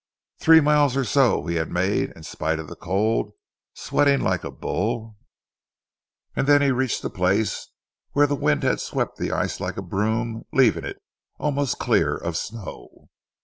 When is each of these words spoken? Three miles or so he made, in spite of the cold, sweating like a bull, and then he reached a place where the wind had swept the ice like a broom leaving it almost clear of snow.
Three 0.39 0.61
miles 0.61 0.97
or 0.97 1.05
so 1.05 1.45
he 1.45 1.63
made, 1.63 2.09
in 2.15 2.23
spite 2.23 2.57
of 2.57 2.67
the 2.67 2.75
cold, 2.75 3.33
sweating 3.75 4.21
like 4.21 4.43
a 4.43 4.49
bull, 4.49 5.15
and 6.35 6.47
then 6.47 6.59
he 6.63 6.71
reached 6.71 7.03
a 7.03 7.09
place 7.11 7.67
where 8.13 8.25
the 8.25 8.33
wind 8.35 8.63
had 8.63 8.81
swept 8.81 9.17
the 9.17 9.31
ice 9.31 9.59
like 9.59 9.77
a 9.77 9.83
broom 9.83 10.45
leaving 10.51 10.85
it 10.85 10.99
almost 11.37 11.77
clear 11.77 12.17
of 12.17 12.35
snow. 12.35 13.09